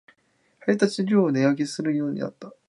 [0.61, 2.51] 配達料を値上げするようになった